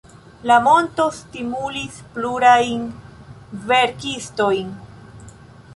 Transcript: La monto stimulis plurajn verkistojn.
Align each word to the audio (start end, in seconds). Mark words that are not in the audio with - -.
La 0.51 0.55
monto 0.67 1.03
stimulis 1.17 1.99
plurajn 2.15 2.83
verkistojn. 3.73 4.75